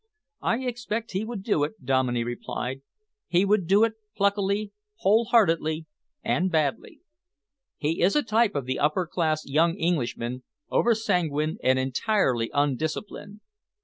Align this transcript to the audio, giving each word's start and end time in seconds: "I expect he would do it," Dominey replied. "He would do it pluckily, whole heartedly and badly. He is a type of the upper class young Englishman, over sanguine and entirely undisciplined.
"I 0.41 0.61
expect 0.63 1.11
he 1.11 1.23
would 1.23 1.43
do 1.43 1.63
it," 1.63 1.85
Dominey 1.85 2.23
replied. 2.23 2.81
"He 3.27 3.45
would 3.45 3.67
do 3.67 3.83
it 3.83 3.93
pluckily, 4.17 4.71
whole 4.95 5.25
heartedly 5.25 5.85
and 6.23 6.51
badly. 6.51 7.01
He 7.77 8.01
is 8.01 8.15
a 8.15 8.23
type 8.23 8.55
of 8.55 8.65
the 8.65 8.79
upper 8.79 9.05
class 9.05 9.45
young 9.45 9.77
Englishman, 9.77 10.41
over 10.71 10.95
sanguine 10.95 11.59
and 11.61 11.77
entirely 11.77 12.49
undisciplined. 12.51 13.41